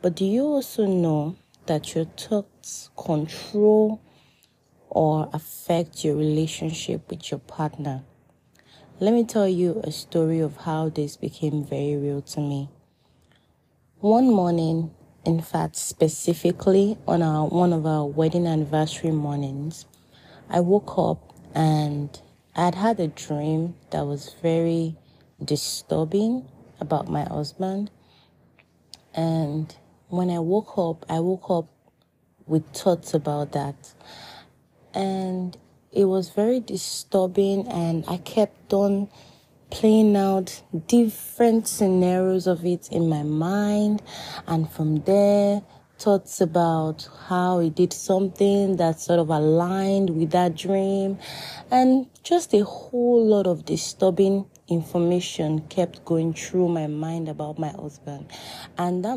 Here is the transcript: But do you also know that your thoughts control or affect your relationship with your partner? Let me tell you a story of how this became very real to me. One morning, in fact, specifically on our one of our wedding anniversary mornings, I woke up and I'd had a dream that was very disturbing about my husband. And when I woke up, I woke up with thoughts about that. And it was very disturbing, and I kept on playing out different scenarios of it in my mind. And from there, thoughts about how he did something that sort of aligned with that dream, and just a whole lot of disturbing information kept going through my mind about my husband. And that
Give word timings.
But 0.00 0.14
do 0.14 0.24
you 0.24 0.44
also 0.44 0.86
know 0.86 1.36
that 1.66 1.94
your 1.94 2.04
thoughts 2.04 2.88
control 2.96 4.00
or 4.88 5.28
affect 5.32 6.04
your 6.04 6.14
relationship 6.14 7.10
with 7.10 7.32
your 7.32 7.40
partner? 7.40 8.04
Let 9.00 9.12
me 9.12 9.24
tell 9.24 9.48
you 9.48 9.80
a 9.82 9.90
story 9.90 10.38
of 10.38 10.56
how 10.58 10.88
this 10.88 11.16
became 11.16 11.64
very 11.64 11.96
real 11.96 12.22
to 12.22 12.40
me. 12.40 12.68
One 13.98 14.30
morning, 14.30 14.94
in 15.24 15.40
fact, 15.40 15.74
specifically 15.74 16.96
on 17.08 17.20
our 17.20 17.48
one 17.48 17.72
of 17.72 17.84
our 17.84 18.06
wedding 18.06 18.46
anniversary 18.46 19.10
mornings, 19.10 19.86
I 20.48 20.60
woke 20.60 20.96
up 20.96 21.34
and 21.56 22.08
I'd 22.54 22.76
had 22.76 23.00
a 23.00 23.08
dream 23.08 23.74
that 23.90 24.06
was 24.06 24.34
very 24.40 24.94
disturbing 25.44 26.48
about 26.80 27.08
my 27.08 27.24
husband. 27.24 27.90
And 29.12 29.74
when 30.08 30.30
I 30.30 30.38
woke 30.38 30.78
up, 30.78 31.04
I 31.08 31.20
woke 31.20 31.50
up 31.50 31.68
with 32.46 32.66
thoughts 32.72 33.14
about 33.14 33.52
that. 33.52 33.94
And 34.94 35.56
it 35.92 36.04
was 36.04 36.30
very 36.30 36.60
disturbing, 36.60 37.68
and 37.68 38.04
I 38.08 38.18
kept 38.18 38.72
on 38.72 39.08
playing 39.70 40.16
out 40.16 40.62
different 40.86 41.68
scenarios 41.68 42.46
of 42.46 42.64
it 42.64 42.88
in 42.90 43.08
my 43.08 43.22
mind. 43.22 44.02
And 44.46 44.70
from 44.70 45.02
there, 45.02 45.62
thoughts 45.98 46.40
about 46.40 47.08
how 47.26 47.58
he 47.58 47.70
did 47.70 47.92
something 47.92 48.76
that 48.76 49.00
sort 49.00 49.18
of 49.18 49.30
aligned 49.30 50.10
with 50.10 50.30
that 50.30 50.54
dream, 50.54 51.18
and 51.70 52.08
just 52.22 52.54
a 52.54 52.64
whole 52.64 53.24
lot 53.24 53.46
of 53.46 53.64
disturbing 53.64 54.46
information 54.68 55.60
kept 55.68 56.04
going 56.04 56.34
through 56.34 56.68
my 56.68 56.86
mind 56.86 57.28
about 57.28 57.58
my 57.58 57.70
husband. 57.70 58.26
And 58.76 59.04
that 59.04 59.16